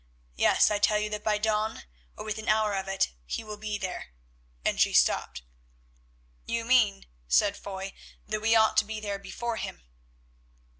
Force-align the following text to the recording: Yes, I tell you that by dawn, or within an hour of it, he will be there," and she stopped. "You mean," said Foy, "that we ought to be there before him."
Yes, 0.35 0.71
I 0.71 0.79
tell 0.79 0.97
you 0.97 1.11
that 1.11 1.23
by 1.23 1.37
dawn, 1.37 1.83
or 2.17 2.25
within 2.25 2.45
an 2.45 2.49
hour 2.49 2.73
of 2.73 2.87
it, 2.87 3.11
he 3.23 3.43
will 3.43 3.55
be 3.55 3.77
there," 3.77 4.13
and 4.65 4.81
she 4.81 4.93
stopped. 4.93 5.43
"You 6.47 6.65
mean," 6.65 7.05
said 7.27 7.55
Foy, 7.55 7.93
"that 8.27 8.41
we 8.41 8.55
ought 8.55 8.77
to 8.77 8.85
be 8.85 8.99
there 8.99 9.19
before 9.19 9.57
him." 9.57 9.83